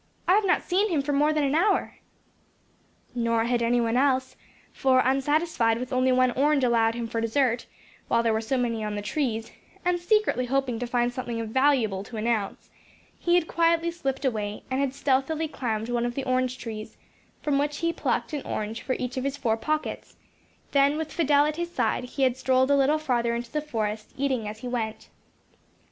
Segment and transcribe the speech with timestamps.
[0.27, 1.99] I have not seen him for half an hour."
[3.13, 4.35] Nor had any one else;
[4.73, 7.67] for, unsatisfied with only one orange allowed him for dessert,
[8.07, 9.51] while there were so many on the trees,
[9.85, 12.71] and secretly hoping to find something valuable to announce,
[13.19, 16.97] he had quietly slipped away, and had stealthily climbed one of the orange trees,
[17.43, 20.15] from which he plucked an orange for each of his four pockets,
[20.71, 24.13] then with Fidelle at his side he had strolled a little farther into the forest,
[24.17, 25.09] eating as he went.